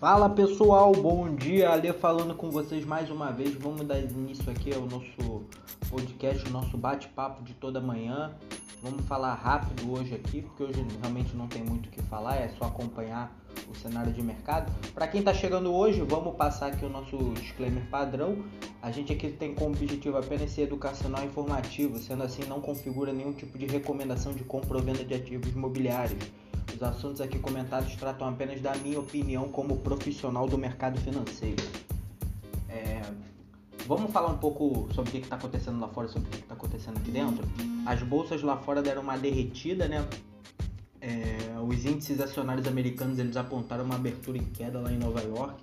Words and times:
Fala 0.00 0.30
pessoal, 0.30 0.92
bom 0.92 1.34
dia, 1.34 1.68
Ale 1.68 1.92
falando 1.92 2.34
com 2.34 2.50
vocês 2.50 2.86
mais 2.86 3.10
uma 3.10 3.30
vez. 3.30 3.52
Vamos 3.52 3.86
dar 3.86 3.98
início 3.98 4.50
aqui 4.50 4.74
ao 4.74 4.86
nosso 4.86 5.42
podcast, 5.90 6.48
o 6.48 6.50
nosso 6.50 6.78
bate-papo 6.78 7.42
de 7.42 7.52
toda 7.52 7.82
manhã. 7.82 8.34
Vamos 8.82 9.04
falar 9.04 9.34
rápido 9.34 9.92
hoje 9.92 10.14
aqui, 10.14 10.40
porque 10.40 10.62
hoje 10.62 10.86
realmente 11.02 11.36
não 11.36 11.46
tem 11.46 11.62
muito 11.62 11.88
o 11.88 11.90
que 11.90 12.00
falar, 12.04 12.36
é 12.36 12.48
só 12.48 12.64
acompanhar 12.64 13.30
o 13.70 13.74
cenário 13.74 14.10
de 14.10 14.22
mercado. 14.22 14.72
Para 14.94 15.06
quem 15.06 15.18
está 15.18 15.34
chegando 15.34 15.70
hoje, 15.70 16.00
vamos 16.00 16.34
passar 16.34 16.68
aqui 16.68 16.86
o 16.86 16.88
nosso 16.88 17.18
disclaimer 17.34 17.84
padrão. 17.90 18.42
A 18.80 18.90
gente 18.90 19.12
aqui 19.12 19.28
tem 19.28 19.54
como 19.54 19.74
objetivo 19.74 20.16
apenas 20.16 20.50
ser 20.50 20.62
educacional 20.62 21.24
e 21.24 21.26
informativo, 21.26 21.98
sendo 21.98 22.22
assim 22.22 22.42
não 22.48 22.62
configura 22.62 23.12
nenhum 23.12 23.34
tipo 23.34 23.58
de 23.58 23.66
recomendação 23.66 24.32
de 24.32 24.44
compra 24.44 24.78
ou 24.78 24.82
venda 24.82 25.04
de 25.04 25.12
ativos 25.12 25.52
imobiliários. 25.52 26.24
Os 26.74 26.82
assuntos 26.82 27.20
aqui 27.20 27.38
comentados 27.38 27.94
tratam 27.96 28.28
apenas 28.28 28.60
da 28.60 28.74
minha 28.76 28.98
opinião 28.98 29.48
como 29.48 29.78
profissional 29.78 30.46
do 30.46 30.56
mercado 30.56 31.00
financeiro. 31.00 31.62
É, 32.68 33.02
vamos 33.86 34.10
falar 34.10 34.28
um 34.28 34.38
pouco 34.38 34.88
sobre 34.94 35.10
o 35.10 35.12
que 35.12 35.18
está 35.18 35.36
acontecendo 35.36 35.80
lá 35.80 35.88
fora, 35.88 36.08
sobre 36.08 36.28
o 36.28 36.30
que 36.30 36.38
está 36.38 36.54
acontecendo 36.54 36.96
aqui 36.98 37.10
dentro. 37.10 37.44
As 37.86 38.02
bolsas 38.02 38.42
lá 38.42 38.56
fora 38.56 38.82
deram 38.82 39.02
uma 39.02 39.16
derretida, 39.16 39.88
né? 39.88 40.06
É, 41.00 41.36
os 41.66 41.84
índices 41.84 42.20
acionários 42.20 42.66
americanos 42.66 43.18
eles 43.18 43.36
apontaram 43.36 43.84
uma 43.84 43.94
abertura 43.94 44.36
em 44.36 44.44
queda 44.44 44.78
lá 44.80 44.92
em 44.92 44.98
Nova 44.98 45.22
York, 45.22 45.62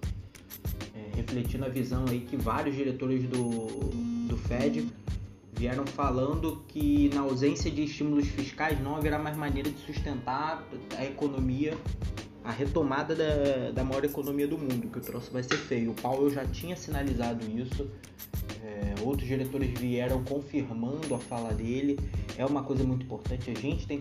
é, 0.96 1.16
refletindo 1.16 1.66
a 1.66 1.70
visão 1.70 2.06
aí 2.08 2.22
que 2.22 2.36
vários 2.36 2.76
diretores 2.76 3.24
do, 3.30 3.68
do 4.28 4.38
Fed 4.38 4.92
vieram 5.58 5.86
falando 5.86 6.64
que 6.68 7.10
na 7.14 7.22
ausência 7.22 7.70
de 7.72 7.84
estímulos 7.84 8.28
fiscais 8.28 8.80
não 8.80 8.96
haverá 8.96 9.18
mais 9.18 9.36
maneira 9.36 9.70
de 9.70 9.80
sustentar 9.80 10.64
a 10.96 11.04
economia, 11.04 11.76
a 12.44 12.52
retomada 12.52 13.16
da, 13.16 13.72
da 13.72 13.84
maior 13.84 14.06
economia 14.06 14.48
do 14.48 14.58
mundo, 14.58 14.88
que 14.88 15.00
o 15.00 15.02
troço 15.02 15.32
vai 15.32 15.42
ser 15.42 15.58
feio. 15.58 15.92
O 15.92 15.94
Powell 15.96 16.30
já 16.30 16.46
tinha 16.46 16.76
sinalizado 16.76 17.44
isso, 17.46 17.90
é, 18.64 18.94
outros 19.04 19.28
diretores 19.28 19.78
vieram 19.80 20.24
confirmando 20.24 21.16
a 21.16 21.20
fala 21.20 21.54
dele. 21.54 22.00
É 22.38 22.46
uma 22.46 22.64
coisa 22.64 22.84
muito 22.84 23.06
importante, 23.06 23.50
a 23.50 23.60
gente 23.60 23.88
tem 23.88 24.00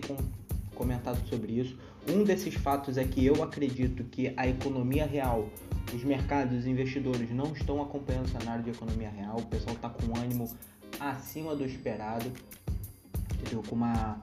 comentado 0.75 1.27
sobre 1.27 1.53
isso. 1.53 1.75
Um 2.07 2.23
desses 2.23 2.53
fatos 2.53 2.97
é 2.97 3.03
que 3.03 3.25
eu 3.25 3.43
acredito 3.43 4.03
que 4.05 4.31
a 4.37 4.47
economia 4.47 5.05
real, 5.05 5.49
os 5.93 6.03
mercados, 6.03 6.59
os 6.59 6.67
investidores 6.67 7.31
não 7.31 7.51
estão 7.51 7.81
acompanhando 7.81 8.25
o 8.25 8.39
cenário 8.39 8.63
de 8.63 8.69
economia 8.69 9.09
real, 9.09 9.37
o 9.37 9.45
pessoal 9.47 9.75
está 9.75 9.89
com 9.89 10.17
ânimo 10.17 10.47
acima 10.99 11.55
do 11.55 11.65
esperado, 11.65 12.31
entendeu? 13.33 13.63
com 13.63 13.75
uma, 13.75 14.21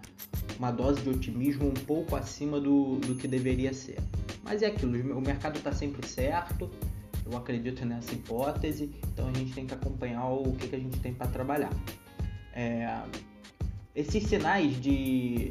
uma 0.58 0.70
dose 0.70 1.02
de 1.02 1.08
otimismo 1.08 1.68
um 1.68 1.74
pouco 1.74 2.16
acima 2.16 2.60
do, 2.60 2.96
do 2.96 3.14
que 3.14 3.28
deveria 3.28 3.72
ser. 3.72 3.98
Mas 4.42 4.62
é 4.62 4.66
aquilo, 4.66 5.16
o 5.16 5.20
mercado 5.20 5.56
está 5.56 5.72
sempre 5.72 6.06
certo, 6.06 6.70
eu 7.24 7.36
acredito 7.36 7.84
nessa 7.84 8.12
hipótese, 8.12 8.94
então 9.12 9.28
a 9.28 9.32
gente 9.32 9.52
tem 9.54 9.66
que 9.66 9.74
acompanhar 9.74 10.28
o 10.28 10.52
que, 10.52 10.68
que 10.68 10.76
a 10.76 10.78
gente 10.78 10.98
tem 11.00 11.14
para 11.14 11.26
trabalhar. 11.28 11.72
É, 12.52 13.02
esses 13.94 14.24
sinais 14.24 14.80
de, 14.80 15.50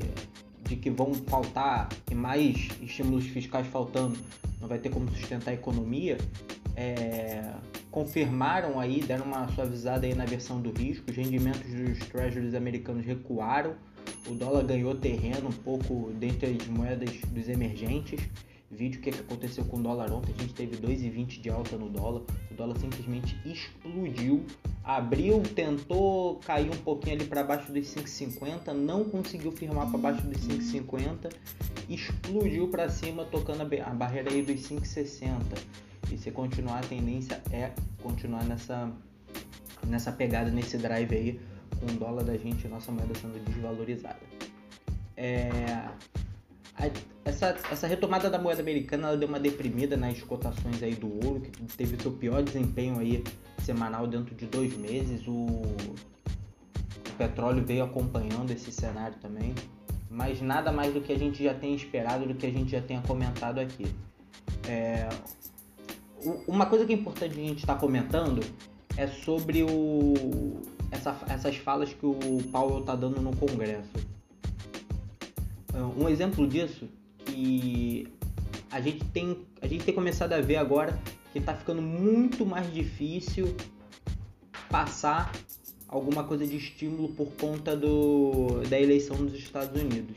de 0.64 0.76
que 0.76 0.90
vão 0.90 1.14
faltar 1.14 1.90
e 2.12 2.16
mais 2.16 2.70
estímulos 2.82 3.26
fiscais 3.26 3.66
faltando, 3.68 4.18
não 4.62 4.68
vai 4.68 4.78
ter 4.78 4.90
como 4.90 5.10
sustentar 5.10 5.52
a 5.52 5.54
economia, 5.54 6.18
é, 6.76 7.54
confirmaram 7.94 8.80
aí, 8.80 9.02
deram 9.02 9.26
uma 9.26 9.48
suavizada 9.50 10.08
aí 10.08 10.16
na 10.16 10.26
versão 10.26 10.60
do 10.60 10.72
risco, 10.72 11.12
os 11.12 11.16
rendimentos 11.16 11.62
dos 11.62 12.00
treasuries 12.08 12.56
americanos 12.56 13.06
recuaram, 13.06 13.76
o 14.28 14.34
dólar 14.34 14.64
ganhou 14.64 14.96
terreno 14.96 15.50
um 15.50 15.52
pouco 15.52 16.12
dentre 16.14 16.58
as 16.60 16.68
moedas 16.68 17.12
dos 17.28 17.48
emergentes. 17.48 18.20
Vídeo 18.72 19.00
que 19.00 19.12
aconteceu 19.12 19.64
com 19.66 19.78
o 19.78 19.84
dólar 19.84 20.12
ontem, 20.12 20.34
a 20.36 20.42
gente 20.42 20.56
teve 20.56 20.76
2,20 20.76 21.40
de 21.40 21.52
alta 21.52 21.78
no 21.78 21.88
dólar, 21.88 22.24
o 22.50 22.54
dólar 22.56 22.80
simplesmente 22.80 23.38
explodiu, 23.46 24.44
abriu, 24.84 25.44
tentou 25.54 26.38
cair 26.38 26.72
um 26.72 26.78
pouquinho 26.78 27.18
ali 27.18 27.26
para 27.26 27.44
baixo 27.44 27.72
dos 27.72 27.86
5,50, 27.94 28.74
não 28.74 29.04
conseguiu 29.04 29.52
firmar 29.52 29.88
para 29.92 30.00
baixo 30.00 30.26
dos 30.26 30.42
5,50, 30.48 31.32
explodiu 31.88 32.68
para 32.70 32.90
cima 32.90 33.24
tocando 33.24 33.62
a 33.62 33.90
barreira 33.92 34.32
aí 34.32 34.42
dos 34.42 34.62
5,60. 34.68 35.84
Se 36.18 36.32
continuar, 36.32 36.80
a 36.80 36.82
tendência 36.82 37.42
é 37.52 37.72
continuar 38.02 38.44
nessa, 38.46 38.92
nessa 39.88 40.12
pegada, 40.12 40.50
nesse 40.52 40.78
drive 40.78 41.16
aí, 41.16 41.40
com 41.80 41.86
o 41.86 41.96
dólar 41.96 42.24
da 42.24 42.38
gente, 42.38 42.68
nossa 42.68 42.92
moeda 42.92 43.14
sendo 43.16 43.44
desvalorizada. 43.44 44.20
É, 45.16 45.50
a, 46.76 46.90
essa, 47.26 47.58
essa 47.72 47.88
retomada 47.88 48.30
da 48.30 48.40
moeda 48.40 48.62
americana 48.62 49.16
deu 49.16 49.28
uma 49.28 49.40
deprimida 49.40 49.96
nas 49.96 50.22
cotações 50.22 50.82
aí 50.84 50.96
do 50.96 51.26
ouro, 51.26 51.42
que 51.42 51.64
teve 51.78 52.02
seu 52.02 52.12
pior 52.12 52.44
desempenho 52.44 53.00
aí 53.00 53.24
semanal 53.64 54.08
dentro 54.08 54.36
de 54.36 54.46
dois 54.46 54.76
meses. 54.78 55.28
O, 55.28 55.46
o 55.46 55.96
petróleo 57.18 57.64
veio 57.64 57.84
acompanhando 57.84 58.52
esse 58.52 58.72
cenário 58.72 59.18
também, 59.22 59.54
mas 60.10 60.42
nada 60.42 60.72
mais 60.72 60.94
do 60.94 61.02
que 61.02 61.14
a 61.14 61.18
gente 61.18 61.44
já 61.44 61.54
tem 61.54 61.74
esperado, 61.76 62.26
do 62.26 62.36
que 62.36 62.46
a 62.46 62.52
gente 62.52 62.72
já 62.72 62.82
tenha 62.82 63.02
comentado 63.02 63.60
aqui. 63.60 63.86
É, 64.68 65.08
uma 66.48 66.66
coisa 66.66 66.86
que 66.86 66.94
é 66.94 66.96
importante 66.96 67.40
a 67.40 67.44
gente 67.44 67.60
estar 67.60 67.76
tá 67.76 67.80
comentando 67.80 68.42
é 68.96 69.08
sobre 69.08 69.64
o, 69.64 70.62
essa, 70.92 71.18
essas 71.28 71.56
falas 71.58 71.94
que 71.94 72.06
o 72.06 72.16
Powell 72.52 72.80
está 72.80 72.96
dando 72.96 73.22
no 73.22 73.36
Congresso. 73.36 73.92
Um 75.98 76.08
exemplo 76.08 76.48
disso 76.48 76.88
que 77.26 78.08
a 78.70 78.80
gente 78.80 79.04
tem, 79.06 79.38
a 79.62 79.68
gente 79.68 79.84
tem 79.84 79.94
começado 79.94 80.34
a 80.34 80.42
ver 80.42 80.58
agora 80.58 81.00
que 81.32 81.40
está 81.40 81.56
ficando 81.56 81.82
muito 81.82 82.46
mais 82.46 82.72
difícil 82.72 83.56
passar 84.70 85.32
alguma 85.88 86.24
coisa 86.24 86.46
de 86.46 86.58
estímulo 86.58 87.10
por 87.10 87.28
conta 87.34 87.76
do, 87.76 88.62
da 88.70 88.80
eleição 88.80 89.18
dos 89.18 89.36
Estados 89.36 89.80
Unidos. 89.80 90.16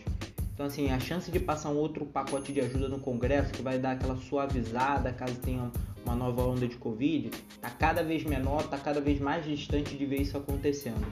Então, 0.56 0.64
assim, 0.64 0.90
a 0.90 0.98
chance 0.98 1.30
de 1.30 1.38
passar 1.38 1.68
um 1.68 1.76
outro 1.76 2.06
pacote 2.06 2.50
de 2.50 2.62
ajuda 2.62 2.88
no 2.88 2.98
Congresso 2.98 3.52
que 3.52 3.60
vai 3.60 3.78
dar 3.78 3.90
aquela 3.90 4.16
suavizada 4.16 5.12
caso 5.12 5.34
tenha 5.34 5.70
uma 6.02 6.16
nova 6.16 6.46
onda 6.46 6.66
de 6.66 6.76
Covid, 6.76 7.30
está 7.50 7.68
cada 7.68 8.02
vez 8.02 8.24
menor, 8.24 8.62
está 8.62 8.78
cada 8.78 8.98
vez 8.98 9.20
mais 9.20 9.44
distante 9.44 9.94
de 9.94 10.06
ver 10.06 10.22
isso 10.22 10.34
acontecendo. 10.38 11.06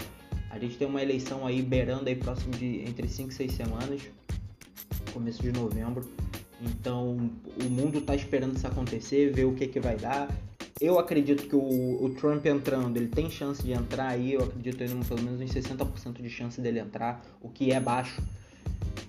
A 0.48 0.58
gente 0.58 0.78
tem 0.78 0.88
uma 0.88 1.02
eleição 1.02 1.46
aí 1.46 1.60
beirando 1.60 2.08
aí 2.08 2.16
próximo 2.16 2.52
de 2.52 2.88
entre 2.88 3.06
5 3.06 3.28
e 3.28 3.34
6 3.34 3.52
semanas, 3.52 4.00
começo 5.12 5.42
de 5.42 5.52
novembro. 5.52 6.10
Então 6.62 7.30
o 7.60 7.68
mundo 7.68 7.98
está 7.98 8.14
esperando 8.14 8.56
isso 8.56 8.66
acontecer, 8.66 9.30
ver 9.30 9.44
o 9.44 9.52
que, 9.52 9.66
que 9.66 9.78
vai 9.78 9.96
dar. 9.96 10.34
Eu 10.80 10.98
acredito 10.98 11.46
que 11.46 11.54
o, 11.54 12.02
o, 12.02 12.14
Trump 12.14 12.46
entrando, 12.46 12.96
ele 12.96 13.08
tem 13.08 13.28
chance 13.28 13.62
de 13.62 13.72
entrar 13.72 14.08
aí, 14.08 14.32
eu 14.32 14.42
acredito 14.42 14.82
em 14.82 15.02
pelo 15.02 15.22
menos 15.22 15.38
uns 15.38 15.50
60% 15.50 16.22
de 16.22 16.30
chance 16.30 16.60
dele 16.62 16.80
entrar, 16.80 17.22
o 17.42 17.48
que 17.50 17.70
é 17.70 17.78
baixo, 17.78 18.22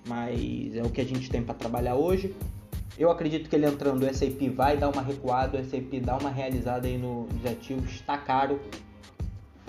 mas 0.08 0.76
é 0.76 0.84
o 0.84 0.90
que 0.90 1.02
a 1.02 1.06
gente 1.06 1.30
tem 1.30 1.42
para 1.42 1.56
trabalhar 1.56 1.96
hoje. 1.96 2.36
Eu 2.98 3.12
acredito 3.12 3.50
que 3.50 3.56
ele 3.56 3.66
entrando, 3.66 4.04
o 4.04 4.14
SAP 4.14 4.50
vai 4.56 4.78
dar 4.78 4.90
uma 4.90 5.02
recuada, 5.02 5.60
o 5.60 5.66
SAP 5.66 6.00
dá 6.02 6.18
uma 6.18 6.30
realizada 6.30 6.88
aí 6.88 6.98
nos 6.98 7.46
ativos, 7.46 7.92
está 7.92 8.18
caro. 8.18 8.60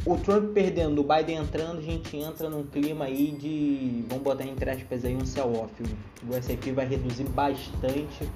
O 0.05 0.17
Trump 0.17 0.53
perdendo, 0.53 1.01
o 1.01 1.05
Biden 1.05 1.39
entrando, 1.39 1.79
a 1.79 1.83
gente 1.83 2.17
entra 2.17 2.49
num 2.49 2.65
clima 2.65 3.07
aí 3.07 3.33
de, 3.33 4.05
vamos 4.09 4.23
botar 4.23 4.45
entre 4.45 4.71
aspas 4.71 5.05
aí, 5.05 5.17
um 5.17 5.27
sell-off. 5.27 5.73
O 5.83 6.33
SAP 6.41 6.73
vai 6.73 6.87
reduzir 6.87 7.25
bastante, 7.25 8.29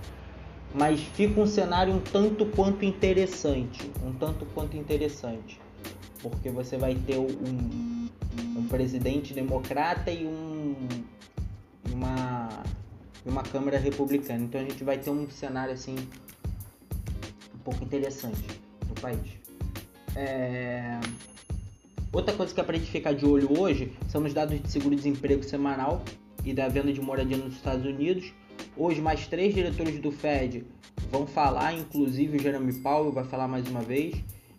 mas 0.74 1.00
fica 1.00 1.40
um 1.40 1.46
cenário 1.46 1.94
um 1.94 2.00
tanto 2.00 2.44
quanto 2.46 2.84
interessante, 2.84 3.88
um 4.04 4.12
tanto 4.12 4.44
quanto 4.46 4.76
interessante. 4.76 5.60
Porque 6.20 6.50
você 6.50 6.76
vai 6.76 6.96
ter 6.96 7.18
um, 7.18 8.08
um 8.56 8.66
presidente 8.68 9.32
democrata 9.32 10.10
e 10.10 10.26
um, 10.26 10.74
uma 11.92 12.62
uma 13.24 13.42
Câmara 13.42 13.78
Republicana. 13.78 14.44
Então 14.44 14.60
a 14.60 14.64
gente 14.64 14.82
vai 14.82 14.98
ter 14.98 15.10
um 15.10 15.28
cenário 15.30 15.72
assim 15.72 15.96
um 17.54 17.58
pouco 17.58 17.84
interessante 17.84 18.42
no 18.88 18.94
país. 19.00 19.40
É... 20.16 20.98
Outra 22.12 22.34
coisa 22.34 22.52
que 22.52 22.60
é 22.60 22.64
para 22.64 22.76
a 22.76 22.78
gente 22.78 22.90
ficar 22.90 23.12
de 23.12 23.24
olho 23.24 23.58
hoje 23.58 23.92
são 24.08 24.24
os 24.24 24.34
dados 24.34 24.60
de 24.60 24.68
seguro-desemprego 24.68 25.44
semanal 25.44 26.02
e 26.44 26.52
da 26.52 26.68
venda 26.68 26.92
de 26.92 27.00
moradia 27.00 27.36
nos 27.36 27.54
Estados 27.54 27.84
Unidos. 27.84 28.32
Hoje, 28.76 29.00
mais 29.00 29.26
três 29.26 29.54
diretores 29.54 30.00
do 30.00 30.10
Fed 30.10 30.64
vão 31.10 31.26
falar, 31.26 31.74
inclusive 31.74 32.38
o 32.38 32.40
Jeremy 32.40 32.72
Powell 32.80 33.12
vai 33.12 33.24
falar 33.24 33.46
mais 33.46 33.68
uma 33.68 33.80
vez. 33.80 34.16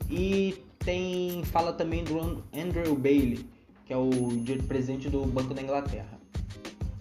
E 0.09 0.55
tem 0.79 1.43
fala 1.45 1.73
também 1.73 2.03
do 2.03 2.43
Andrew 2.53 2.95
Bailey, 2.95 3.45
que 3.85 3.91
é 3.91 3.97
o 3.97 4.09
presidente 4.67 5.09
do 5.09 5.25
Banco 5.25 5.53
da 5.53 5.61
Inglaterra. 5.61 6.20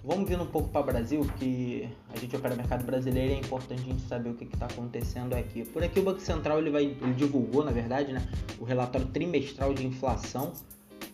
Vamos 0.03 0.27
vindo 0.27 0.43
um 0.43 0.47
pouco 0.47 0.71
para 0.71 0.81
o 0.81 0.85
Brasil, 0.85 1.31
que 1.39 1.87
a 2.13 2.19
gente 2.19 2.35
opera 2.35 2.57
mercado 2.57 2.85
brasileiro 2.85 3.33
e 3.33 3.35
é 3.35 3.39
importante 3.39 3.83
a 3.83 3.85
gente 3.85 4.03
saber 4.03 4.31
o 4.31 4.35
que 4.35 4.45
está 4.45 4.65
acontecendo 4.65 5.35
aqui. 5.35 5.63
Por 5.63 5.85
aqui 5.85 6.01
o 6.01 6.03
Banco 6.03 6.21
Central 6.21 6.59
ele 6.59 6.71
vai, 6.71 6.85
ele 6.85 7.13
divulgou, 7.13 7.63
na 7.63 7.71
verdade, 7.71 8.11
né, 8.11 8.27
o 8.59 8.65
relatório 8.65 9.07
trimestral 9.09 9.75
de 9.75 9.87
inflação. 9.87 10.53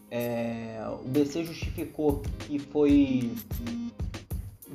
É, 0.08 0.80
o 1.04 1.08
BC 1.08 1.44
justificou 1.46 2.22
que 2.38 2.60
foi 2.60 3.32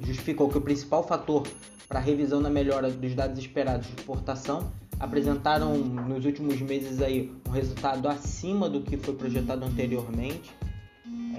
justificou 0.01 0.49
que 0.49 0.57
o 0.57 0.61
principal 0.61 1.07
fator 1.07 1.47
para 1.87 1.99
revisão 1.99 2.41
da 2.41 2.49
melhora 2.49 2.89
dos 2.91 3.15
dados 3.15 3.39
esperados 3.39 3.87
de 3.87 3.93
exportação 3.93 4.71
apresentaram 4.99 5.77
nos 5.77 6.25
últimos 6.25 6.59
meses 6.61 7.01
aí 7.01 7.31
um 7.47 7.51
resultado 7.51 8.09
acima 8.09 8.69
do 8.69 8.81
que 8.81 8.97
foi 8.97 9.15
projetado 9.15 9.63
anteriormente. 9.65 10.51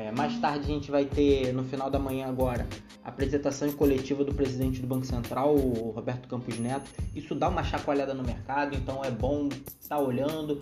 É, 0.03 0.11
mais 0.11 0.37
tarde 0.41 0.65
a 0.65 0.75
gente 0.75 0.91
vai 0.91 1.05
ter, 1.05 1.53
no 1.53 1.63
final 1.63 1.89
da 1.89 1.97
manhã 1.97 2.27
agora, 2.27 2.67
a 3.05 3.09
apresentação 3.09 3.71
coletiva 3.71 4.25
do 4.25 4.35
presidente 4.35 4.81
do 4.81 4.87
Banco 4.89 5.07
Central, 5.07 5.55
o 5.55 5.93
Roberto 5.93 6.29
Campos 6.29 6.59
Neto. 6.59 6.91
Isso 7.15 7.37
dá 7.37 7.49
uma 7.49 7.63
chacoalhada 7.63 8.13
no 8.13 8.25
mercado, 8.25 8.75
então 8.75 9.05
é 9.05 9.13
bom 9.13 9.47
estar 9.47 9.97
tá 9.97 9.99
olhando, 10.01 10.59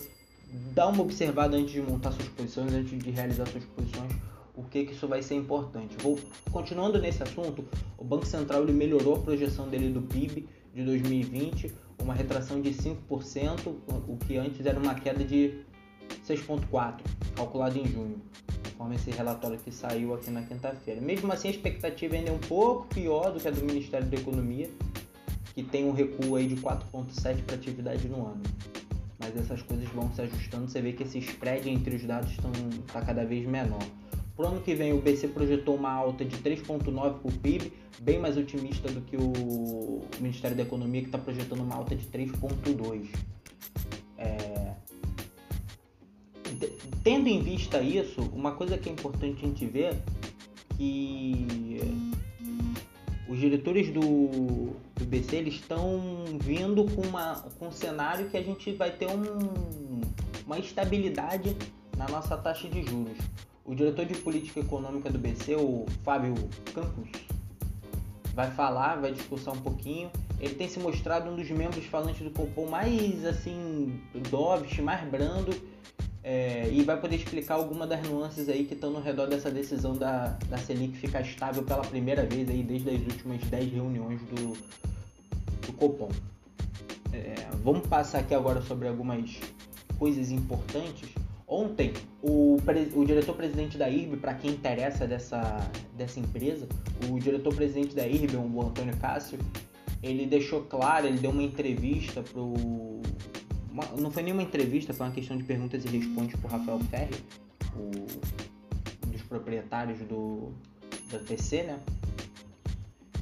dar 0.74 0.88
uma 0.88 1.02
observada 1.02 1.56
antes 1.56 1.72
de 1.72 1.80
montar 1.80 2.12
suas 2.12 2.28
posições, 2.28 2.74
antes 2.74 3.02
de 3.02 3.10
realizar 3.10 3.46
suas 3.46 3.64
posições, 3.64 4.12
o 4.54 4.62
que, 4.64 4.84
que 4.84 4.92
isso 4.92 5.08
vai 5.08 5.22
ser 5.22 5.36
importante. 5.36 5.96
Vou 6.02 6.18
continuando 6.52 6.98
nesse 6.98 7.22
assunto, 7.22 7.64
o 7.96 8.04
Banco 8.04 8.26
Central 8.26 8.62
ele 8.62 8.74
melhorou 8.74 9.16
a 9.16 9.18
projeção 9.20 9.70
dele 9.70 9.88
do 9.88 10.02
PIB 10.02 10.46
de 10.74 10.84
2020, 10.84 11.72
uma 12.02 12.12
retração 12.12 12.60
de 12.60 12.72
5%, 12.74 13.74
o 14.06 14.18
que 14.18 14.36
antes 14.36 14.66
era 14.66 14.78
uma 14.78 14.94
queda 14.94 15.24
de 15.24 15.64
6,4%, 16.26 17.00
calculado 17.34 17.78
em 17.78 17.86
junho, 17.86 18.20
conforme 18.80 18.96
esse 18.96 19.10
relatório 19.10 19.58
que 19.58 19.70
saiu 19.70 20.14
aqui 20.14 20.30
na 20.30 20.40
quinta-feira. 20.40 21.02
Mesmo 21.02 21.30
assim, 21.30 21.48
a 21.48 21.50
expectativa 21.50 22.14
ainda 22.14 22.30
é 22.30 22.32
um 22.32 22.38
pouco 22.38 22.86
pior 22.86 23.30
do 23.30 23.38
que 23.38 23.46
a 23.46 23.50
do 23.50 23.62
Ministério 23.62 24.06
da 24.06 24.16
Economia, 24.16 24.70
que 25.54 25.62
tem 25.62 25.84
um 25.84 25.92
recuo 25.92 26.36
aí 26.36 26.48
de 26.48 26.56
4,7% 26.56 27.44
para 27.44 27.56
atividade 27.56 28.08
no 28.08 28.26
ano. 28.26 28.42
Mas 29.18 29.36
essas 29.36 29.60
coisas 29.60 29.86
vão 29.90 30.10
se 30.14 30.22
ajustando, 30.22 30.66
você 30.66 30.80
vê 30.80 30.94
que 30.94 31.02
esse 31.02 31.18
spread 31.18 31.68
entre 31.68 31.94
os 31.94 32.04
dados 32.04 32.30
está 32.86 33.02
cada 33.02 33.22
vez 33.22 33.46
menor. 33.46 33.82
Para 34.34 34.46
o 34.46 34.48
ano 34.48 34.60
que 34.62 34.74
vem, 34.74 34.94
o 34.94 35.02
BC 35.02 35.28
projetou 35.28 35.76
uma 35.76 35.92
alta 35.92 36.24
de 36.24 36.38
3,9% 36.38 36.80
para 36.94 37.28
o 37.28 37.32
PIB, 37.32 37.70
bem 38.00 38.18
mais 38.18 38.38
otimista 38.38 38.90
do 38.90 39.02
que 39.02 39.18
o 39.18 40.00
Ministério 40.18 40.56
da 40.56 40.62
Economia, 40.62 41.02
que 41.02 41.08
está 41.08 41.18
projetando 41.18 41.60
uma 41.60 41.74
alta 41.74 41.94
de 41.94 42.06
3,2%. 42.06 43.10
Tendo 47.02 47.28
em 47.28 47.42
vista 47.42 47.80
isso, 47.80 48.20
uma 48.34 48.52
coisa 48.52 48.76
que 48.76 48.88
é 48.88 48.92
importante 48.92 49.44
a 49.44 49.48
gente 49.48 49.66
ver 49.66 49.96
que 50.76 51.80
os 53.28 53.38
diretores 53.38 53.90
do, 53.90 54.74
do 54.96 55.04
BC 55.04 55.36
eles 55.36 55.54
estão 55.54 56.24
vindo 56.40 56.84
com, 56.94 57.02
uma, 57.02 57.36
com 57.58 57.68
um 57.68 57.72
cenário 57.72 58.28
que 58.28 58.36
a 58.36 58.42
gente 58.42 58.72
vai 58.72 58.90
ter 58.90 59.06
um, 59.06 60.00
uma 60.44 60.58
estabilidade 60.58 61.56
na 61.96 62.08
nossa 62.08 62.36
taxa 62.36 62.68
de 62.68 62.82
juros. 62.82 63.16
O 63.64 63.74
diretor 63.74 64.04
de 64.04 64.14
política 64.14 64.60
econômica 64.60 65.10
do 65.10 65.18
BC, 65.18 65.54
o 65.54 65.86
Fábio 66.02 66.34
Campos, 66.74 67.08
vai 68.34 68.50
falar, 68.50 68.96
vai 68.96 69.12
discursar 69.12 69.54
um 69.54 69.60
pouquinho. 69.60 70.10
Ele 70.40 70.54
tem 70.54 70.68
se 70.68 70.80
mostrado 70.80 71.30
um 71.30 71.36
dos 71.36 71.48
membros 71.50 71.84
falantes 71.84 72.22
do 72.22 72.30
Copom 72.30 72.66
mais 72.66 73.24
assim, 73.24 74.00
dovish, 74.28 74.80
mais 74.80 75.08
brando, 75.08 75.54
é, 76.22 76.68
e 76.70 76.82
vai 76.82 77.00
poder 77.00 77.16
explicar 77.16 77.54
alguma 77.54 77.86
das 77.86 78.02
nuances 78.08 78.48
aí 78.48 78.64
que 78.64 78.74
estão 78.74 78.90
no 78.90 79.00
redor 79.00 79.26
dessa 79.26 79.50
decisão 79.50 79.96
da, 79.96 80.38
da 80.48 80.58
Selic 80.58 80.96
ficar 80.96 81.22
estável 81.22 81.62
pela 81.62 81.82
primeira 81.82 82.24
vez 82.26 82.48
aí 82.48 82.62
desde 82.62 82.90
as 82.90 83.00
últimas 83.02 83.40
10 83.44 83.72
reuniões 83.72 84.20
do, 84.22 84.52
do 85.66 85.72
Copom. 85.74 86.10
É, 87.12 87.34
vamos 87.64 87.86
passar 87.86 88.20
aqui 88.20 88.34
agora 88.34 88.60
sobre 88.62 88.86
algumas 88.86 89.38
coisas 89.98 90.30
importantes 90.30 91.08
Ontem, 91.50 91.92
o, 92.22 92.58
o 92.94 93.04
diretor-presidente 93.04 93.76
da 93.76 93.90
IRB, 93.90 94.18
para 94.18 94.34
quem 94.34 94.52
interessa 94.52 95.04
dessa, 95.04 95.68
dessa 95.96 96.20
empresa, 96.20 96.68
o 97.10 97.18
diretor-presidente 97.18 97.92
da 97.92 98.06
IRB, 98.06 98.36
o 98.36 98.62
Antônio 98.62 98.96
Cássio, 98.98 99.36
ele 100.00 100.26
deixou 100.26 100.62
claro, 100.62 101.08
ele 101.08 101.18
deu 101.18 101.32
uma 101.32 101.42
entrevista 101.42 102.22
pro. 102.22 102.54
Uma, 103.70 103.84
não 103.98 104.10
foi 104.10 104.22
nenhuma 104.22 104.42
entrevista, 104.42 104.92
foi 104.92 105.06
uma 105.06 105.12
questão 105.12 105.36
de 105.36 105.44
perguntas 105.44 105.84
e 105.84 105.88
respostas 105.88 106.40
pro 106.40 106.48
Rafael 106.48 106.80
Ferri, 106.90 107.14
o, 107.76 109.06
um 109.06 109.10
dos 109.10 109.22
proprietários 109.22 109.98
do, 110.00 110.52
da 111.10 111.18
TC, 111.18 111.62
né? 111.62 111.80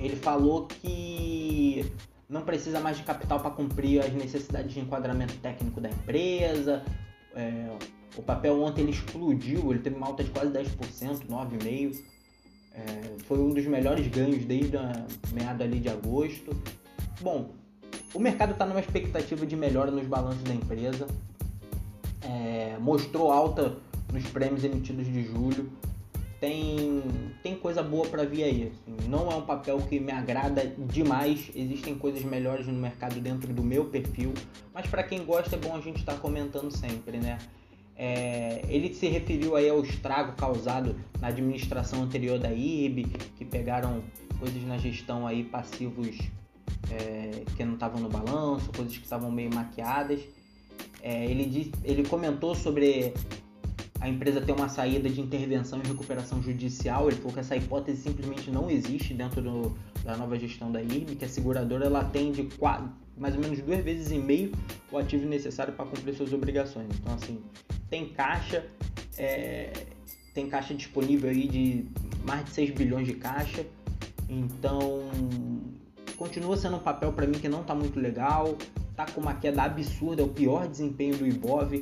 Ele 0.01 0.17
falou 0.17 0.67
que 0.67 1.85
não 2.29 2.43
precisa 2.43 2.81
mais 2.81 2.97
de 2.97 3.03
capital 3.03 3.41
para 3.41 3.51
cumprir 3.51 4.01
as 4.01 4.13
necessidades 4.13 4.73
de 4.73 4.81
enquadramento 4.81 5.35
técnico 5.39 5.81
da 5.81 5.89
empresa. 5.89 6.85
É, 7.35 7.77
o 8.17 8.23
papel 8.23 8.61
ontem 8.63 8.83
ele 8.83 8.93
explodiu, 8.93 9.71
ele 9.71 9.81
teve 9.81 9.97
uma 9.97 10.07
alta 10.07 10.23
de 10.23 10.31
quase 10.31 10.53
10%, 10.53 11.27
9,5%. 11.27 11.99
É, 12.75 13.19
foi 13.25 13.39
um 13.41 13.53
dos 13.53 13.65
melhores 13.67 14.07
ganhos 14.07 14.45
desde 14.45 14.77
a 14.77 14.93
meada 15.33 15.65
ali 15.65 15.81
de 15.81 15.89
agosto. 15.89 16.57
Bom, 17.21 17.51
o 18.19 18.21
mercado 18.21 18.51
está 18.51 18.67
numa 18.67 18.81
expectativa 18.81 19.47
de 19.47 19.55
melhora 19.55 19.93
nos 19.93 20.05
balanços 20.05 20.43
da 20.43 20.53
empresa. 20.53 21.07
É, 22.21 22.77
mostrou 22.81 23.31
alta 23.31 23.77
nos 24.13 24.25
prêmios 24.25 24.65
emitidos 24.65 25.07
de 25.07 25.23
julho. 25.23 25.71
Tem, 26.41 27.01
tem 27.45 27.55
coisa 27.55 27.81
boa 27.81 28.09
para 28.09 28.25
vir 28.25 28.43
aí. 28.43 28.73
Assim. 28.73 29.09
Não 29.09 29.31
é 29.31 29.37
um 29.37 29.43
papel 29.43 29.79
que 29.83 30.01
me 30.01 30.11
agrada 30.11 30.67
demais. 30.67 31.49
Existem 31.55 31.95
coisas 31.97 32.25
melhores 32.25 32.67
no 32.67 32.73
mercado 32.73 33.21
dentro 33.21 33.55
do 33.55 33.63
meu 33.63 33.85
perfil. 33.85 34.35
Mas 34.75 34.89
para 34.89 35.05
quem 35.05 35.25
gosta 35.25 35.55
é 35.55 35.59
bom 35.59 35.77
a 35.77 35.81
gente 35.81 36.01
estar 36.01 36.15
tá 36.15 36.19
comentando 36.19 36.77
sempre, 36.77 37.19
né? 37.19 37.39
É, 37.95 38.65
ele 38.69 38.95
se 38.95 39.07
referiu 39.07 39.55
aí 39.55 39.69
ao 39.69 39.81
estrago 39.81 40.33
causado 40.33 40.97
na 41.21 41.29
administração 41.29 42.03
anterior 42.03 42.37
da 42.37 42.51
IRB, 42.51 43.05
que 43.37 43.45
pegaram 43.45 44.03
coisas 44.41 44.65
na 44.65 44.77
gestão 44.77 45.25
aí 45.25 45.45
passivos 45.45 46.19
é, 46.91 47.45
que 47.57 47.65
não 47.65 47.75
estavam 47.75 48.01
no 48.01 48.09
balanço, 48.09 48.71
coisas 48.75 48.97
que 48.97 49.05
estavam 49.05 49.31
meio 49.31 49.53
maquiadas. 49.53 50.21
É, 51.03 51.25
ele, 51.25 51.45
diz, 51.45 51.71
ele 51.85 52.07
comentou 52.07 52.55
sobre 52.55 53.15
a 54.01 54.09
empresa 54.09 54.41
ter 54.41 54.53
uma 54.53 54.69
saída 54.69 55.09
de 55.09 55.21
intervenção 55.21 55.81
e 55.85 55.87
recuperação 55.87 56.43
judicial. 56.43 57.09
Ele 57.09 57.17
falou 57.17 57.33
que 57.33 57.41
essa 57.41 57.57
hipótese 57.57 58.03
simplesmente 58.03 58.51
não 58.51 58.71
existe 58.71 59.13
dentro 59.13 59.43
do, 59.43 59.77
da 60.05 60.17
nova 60.17 60.39
gestão 60.39 60.71
da 60.71 60.81
IRB, 60.81 61.17
que 61.17 61.25
a 61.25 61.29
seguradora 61.29 61.87
ela 61.87 62.01
atende 62.01 62.45
quatro, 62.59 62.91
mais 63.17 63.35
ou 63.35 63.41
menos 63.41 63.61
duas 63.61 63.83
vezes 63.83 64.11
e 64.11 64.19
meio 64.19 64.53
o 64.91 64.99
ativo 64.99 65.27
necessário 65.27 65.73
para 65.73 65.85
cumprir 65.85 66.15
suas 66.15 66.33
obrigações. 66.33 66.89
Então, 67.01 67.15
assim, 67.15 67.41
tem 67.91 68.09
caixa, 68.11 68.65
é, 69.17 69.73
tem 70.33 70.49
caixa 70.49 70.75
disponível 70.75 71.31
aí 71.31 71.49
de 71.49 71.85
mais 72.25 72.45
de 72.45 72.51
6 72.51 72.71
bilhões 72.71 73.07
de 73.07 73.15
caixa. 73.15 73.67
Então, 74.29 75.03
continua 76.19 76.57
sendo 76.57 76.77
um 76.77 76.81
papel 76.81 77.13
para 77.13 77.27
mim 77.27 77.39
que 77.39 77.49
não 77.49 77.63
está 77.63 77.75
muito 77.75 77.99
legal. 77.99 78.59
Tá 78.97 79.07
com 79.07 79.21
uma 79.21 79.35
queda 79.35 79.63
absurda, 79.63 80.21
é 80.21 80.25
o 80.25 80.29
pior 80.29 80.67
desempenho 80.67 81.17
do 81.17 81.27
Ibov 81.27 81.73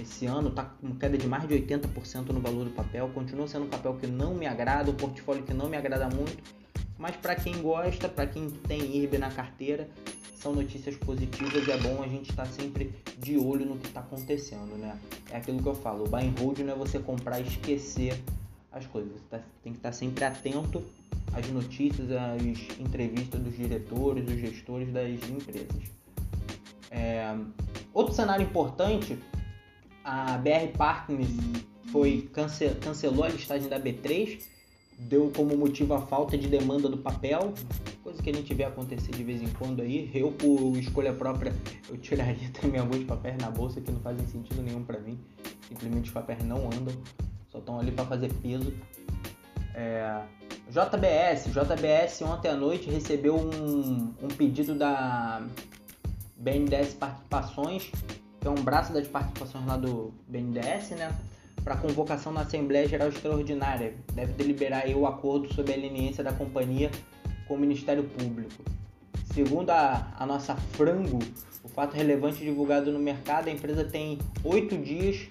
esse 0.00 0.26
ano, 0.26 0.50
tá 0.50 0.64
com 0.64 0.94
queda 0.96 1.16
de 1.16 1.26
mais 1.26 1.46
de 1.46 1.54
80% 1.54 2.28
no 2.28 2.40
valor 2.40 2.64
do 2.64 2.70
papel. 2.70 3.08
Continua 3.14 3.48
sendo 3.48 3.64
um 3.64 3.68
papel 3.68 3.94
que 3.94 4.06
não 4.06 4.34
me 4.34 4.46
agrada, 4.46 4.90
um 4.90 4.94
portfólio 4.94 5.42
que 5.42 5.54
não 5.54 5.68
me 5.68 5.76
agrada 5.76 6.08
muito. 6.08 6.42
Mas 6.98 7.16
para 7.16 7.34
quem 7.34 7.60
gosta, 7.62 8.08
para 8.08 8.26
quem 8.26 8.50
tem 8.50 8.96
IRB 8.96 9.18
na 9.18 9.30
carteira, 9.30 9.88
são 10.34 10.52
notícias 10.52 10.96
positivas 10.96 11.66
e 11.66 11.70
é 11.70 11.78
bom 11.78 12.02
a 12.02 12.08
gente 12.08 12.30
estar 12.30 12.44
tá 12.44 12.50
sempre 12.50 12.92
de 13.18 13.38
olho 13.38 13.64
no 13.64 13.76
que 13.76 13.86
está 13.86 14.00
acontecendo, 14.00 14.76
né? 14.76 14.98
É 15.30 15.36
aquilo 15.36 15.62
que 15.62 15.68
eu 15.68 15.74
falo, 15.74 16.04
o 16.04 16.08
buy 16.08 16.26
and 16.26 16.34
hold 16.38 16.58
não 16.58 16.74
é 16.74 16.76
você 16.76 16.98
comprar 16.98 17.40
e 17.40 17.46
esquecer 17.46 18.20
as 18.70 18.86
coisas. 18.86 19.12
Você 19.12 19.24
tá, 19.30 19.40
tem 19.62 19.72
que 19.72 19.78
estar 19.78 19.90
tá 19.90 19.92
sempre 19.92 20.24
atento 20.24 20.82
às 21.32 21.48
notícias, 21.50 22.10
às 22.10 22.42
entrevistas 22.78 23.40
dos 23.40 23.56
diretores, 23.56 24.24
dos 24.24 24.38
gestores 24.38 24.92
das 24.92 25.10
empresas. 25.28 25.82
É... 26.90 27.34
Outro 27.92 28.14
cenário 28.14 28.44
importante, 28.44 29.18
a 30.04 30.38
BR 30.38 30.76
Partners 30.76 31.28
foi 31.90 32.28
cance 32.32 32.68
cancelou 32.80 33.24
a 33.24 33.28
listagem 33.28 33.68
da 33.68 33.78
B3 33.78 34.52
deu 35.08 35.30
como 35.34 35.56
motivo 35.56 35.94
a 35.94 36.00
falta 36.00 36.36
de 36.36 36.48
demanda 36.48 36.88
do 36.88 36.98
papel, 36.98 37.52
coisa 38.02 38.22
que 38.22 38.30
a 38.30 38.32
gente 38.32 38.52
vê 38.54 38.64
acontecer 38.64 39.10
de 39.10 39.24
vez 39.24 39.42
em 39.42 39.48
quando 39.48 39.82
aí. 39.82 40.10
Eu, 40.14 40.32
por 40.32 40.76
escolha 40.76 41.12
própria, 41.12 41.52
eu 41.88 41.96
tiraria 41.98 42.50
também 42.60 42.80
alguns 42.80 43.04
papéis 43.04 43.36
na 43.38 43.50
bolsa 43.50 43.80
que 43.80 43.90
não 43.90 44.00
fazem 44.00 44.26
sentido 44.26 44.62
nenhum 44.62 44.84
para 44.84 45.00
mim. 45.00 45.18
Simplesmente 45.68 46.06
os 46.06 46.12
papéis 46.12 46.44
não 46.44 46.66
andam, 46.66 46.94
só 47.50 47.58
estão 47.58 47.78
ali 47.78 47.90
para 47.90 48.04
fazer 48.04 48.32
peso. 48.34 48.72
É... 49.74 50.22
JBS, 50.72 51.52
JBS 51.52 52.22
ontem 52.22 52.48
à 52.48 52.56
noite 52.56 52.88
recebeu 52.88 53.36
um, 53.36 54.14
um 54.22 54.28
pedido 54.28 54.74
da 54.74 55.42
BNDES 56.34 56.94
Participações, 56.94 57.92
que 58.40 58.48
é 58.48 58.50
um 58.50 58.54
braço 58.54 58.90
das 58.90 59.06
participações 59.06 59.66
lá 59.66 59.76
do 59.76 60.14
BNDES, 60.28 60.92
né? 60.92 61.14
para 61.62 61.76
convocação 61.76 62.32
na 62.32 62.40
Assembleia 62.40 62.88
Geral 62.88 63.08
Extraordinária. 63.08 63.92
Deve 64.14 64.32
deliberar 64.32 64.84
aí 64.84 64.94
o 64.94 65.06
acordo 65.06 65.52
sobre 65.52 65.74
a 65.74 65.76
leniência 65.76 66.24
da 66.24 66.32
companhia 66.32 66.90
com 67.46 67.52
o 67.52 67.58
Ministério 67.58 68.04
Público. 68.04 68.64
Segundo 69.34 69.68
a, 69.68 70.10
a 70.18 70.24
nossa 70.24 70.56
Frango, 70.56 71.18
o 71.62 71.68
fato 71.68 71.94
relevante 71.94 72.38
divulgado 72.38 72.90
no 72.90 72.98
mercado, 72.98 73.48
a 73.48 73.50
empresa 73.52 73.84
tem 73.84 74.18
oito 74.42 74.78
dias 74.78 75.28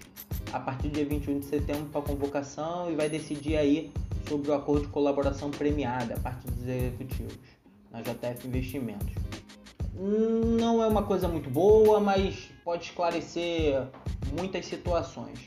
a 0.54 0.60
partir 0.60 0.90
do 0.90 0.94
dia 0.94 1.06
21 1.06 1.40
de 1.40 1.46
setembro 1.46 1.86
para 1.86 2.02
convocação 2.04 2.92
e 2.92 2.96
vai 2.96 3.10
decidir 3.10 3.58
aí 3.58 3.92
sobre 4.32 4.50
o 4.50 4.54
acordo 4.54 4.84
de 4.84 4.88
colaboração 4.88 5.52
premiada 5.52 6.16
a 6.24 6.30
dos 6.30 6.66
executivos. 6.66 7.38
na 7.92 8.02
JF 8.02 8.48
Investimentos. 8.48 9.14
Não 9.94 10.82
é 10.82 10.88
uma 10.88 11.04
coisa 11.04 11.28
muito 11.28 11.50
boa, 11.50 12.00
mas 12.00 12.50
pode 12.64 12.86
esclarecer 12.86 13.86
muitas 14.34 14.66
situações. 14.66 15.46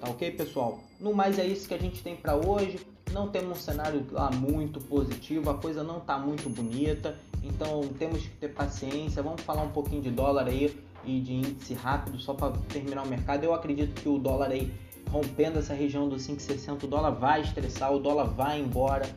Tá 0.00 0.10
ok, 0.10 0.32
pessoal? 0.32 0.80
No 0.98 1.14
mais 1.14 1.38
é 1.38 1.46
isso 1.46 1.68
que 1.68 1.74
a 1.74 1.78
gente 1.78 2.02
tem 2.02 2.16
para 2.16 2.34
hoje. 2.34 2.84
Não 3.12 3.28
temos 3.28 3.58
um 3.58 3.60
cenário 3.60 4.04
lá 4.10 4.28
muito 4.32 4.80
positivo, 4.80 5.48
a 5.48 5.54
coisa 5.54 5.84
não 5.84 6.00
tá 6.00 6.18
muito 6.18 6.50
bonita, 6.50 7.16
então 7.40 7.82
temos 7.96 8.22
que 8.22 8.30
ter 8.30 8.48
paciência. 8.48 9.22
Vamos 9.22 9.42
falar 9.42 9.62
um 9.62 9.70
pouquinho 9.70 10.02
de 10.02 10.10
dólar 10.10 10.48
aí 10.48 10.76
e 11.04 11.20
de 11.20 11.34
índice 11.34 11.72
rápido 11.72 12.18
só 12.18 12.34
para 12.34 12.52
terminar 12.68 13.04
o 13.04 13.08
mercado. 13.08 13.44
Eu 13.44 13.54
acredito 13.54 13.94
que 14.02 14.08
o 14.08 14.18
dólar 14.18 14.50
aí 14.50 14.74
rompendo 15.10 15.58
essa 15.58 15.74
região 15.74 16.08
dos 16.08 16.26
5,60, 16.26 16.84
o 16.84 16.86
dólar 16.86 17.10
vai 17.10 17.40
estressar, 17.40 17.92
o 17.92 17.98
dólar 17.98 18.24
vai 18.24 18.60
embora. 18.60 19.08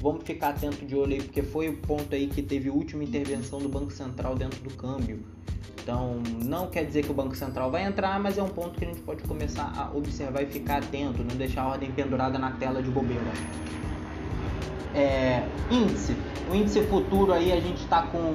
Vamos 0.00 0.22
ficar 0.22 0.50
atento 0.50 0.84
de 0.86 0.94
olho 0.94 1.14
aí, 1.14 1.22
porque 1.22 1.42
foi 1.42 1.68
o 1.68 1.76
ponto 1.76 2.14
aí 2.14 2.28
que 2.28 2.40
teve 2.40 2.68
a 2.68 2.72
última 2.72 3.02
intervenção 3.02 3.58
do 3.58 3.68
Banco 3.68 3.90
Central 3.90 4.36
dentro 4.36 4.60
do 4.60 4.70
câmbio. 4.74 5.24
Então, 5.82 6.20
não 6.44 6.68
quer 6.68 6.84
dizer 6.84 7.02
que 7.02 7.10
o 7.10 7.14
Banco 7.14 7.34
Central 7.34 7.70
vai 7.70 7.84
entrar, 7.84 8.20
mas 8.20 8.36
é 8.36 8.42
um 8.42 8.48
ponto 8.48 8.78
que 8.78 8.84
a 8.84 8.88
gente 8.88 9.00
pode 9.00 9.22
começar 9.24 9.72
a 9.74 9.96
observar 9.96 10.42
e 10.42 10.46
ficar 10.46 10.78
atento, 10.78 11.24
não 11.24 11.34
deixar 11.34 11.62
a 11.62 11.68
ordem 11.68 11.90
pendurada 11.90 12.38
na 12.38 12.52
tela 12.52 12.82
de 12.82 12.90
bobeira. 12.90 13.22
É, 14.94 15.42
índice. 15.70 16.14
O 16.50 16.54
índice 16.54 16.82
futuro 16.84 17.34
aí 17.34 17.52
a 17.52 17.60
gente 17.60 17.82
está 17.82 18.06
com 18.06 18.34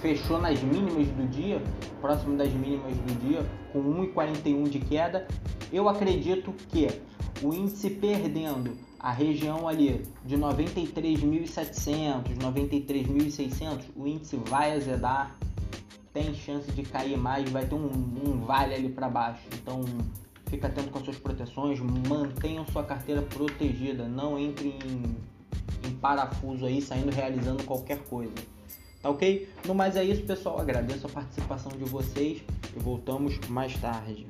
fechou 0.00 0.40
nas 0.40 0.62
mínimas 0.62 1.06
do 1.08 1.28
dia, 1.28 1.60
próximo 2.00 2.36
das 2.36 2.50
mínimas 2.50 2.96
do 2.96 3.20
dia, 3.20 3.44
com 3.72 3.82
1,41 3.82 4.70
de 4.70 4.78
queda. 4.78 5.28
Eu 5.70 5.86
acredito 5.86 6.54
que 6.70 6.88
o 7.42 7.52
índice 7.52 7.90
perdendo 7.90 8.78
a 8.98 9.10
região 9.10 9.68
ali 9.68 10.02
de 10.24 10.36
93.700, 10.36 12.38
93.600, 12.38 13.80
o 13.94 14.06
índice 14.06 14.36
vai 14.48 14.72
azedar, 14.72 15.36
tem 16.14 16.32
chance 16.32 16.72
de 16.72 16.84
cair 16.84 17.18
mais, 17.18 17.48
vai 17.50 17.66
ter 17.66 17.74
um, 17.74 17.86
um 17.86 18.40
vale 18.46 18.74
ali 18.74 18.88
para 18.88 19.10
baixo. 19.10 19.42
Então 19.60 19.84
fica 20.46 20.68
atento 20.68 20.88
com 20.88 20.98
as 20.98 21.04
suas 21.04 21.18
proteções, 21.18 21.78
mantenham 21.80 22.66
sua 22.68 22.82
carteira 22.82 23.20
protegida, 23.20 24.08
não 24.08 24.38
entre 24.38 24.68
em, 24.68 25.16
em 25.86 25.90
parafuso 25.92 26.66
aí 26.66 26.80
saindo 26.80 27.10
realizando 27.10 27.64
qualquer 27.64 27.98
coisa. 28.04 28.34
Tá 29.02 29.10
ok? 29.10 29.48
No 29.66 29.74
mais 29.74 29.96
é 29.96 30.04
isso, 30.04 30.22
pessoal. 30.22 30.60
Agradeço 30.60 31.06
a 31.06 31.10
participação 31.10 31.72
de 31.72 31.84
vocês 31.84 32.42
e 32.74 32.78
voltamos 32.78 33.38
mais 33.48 33.74
tarde. 33.76 34.26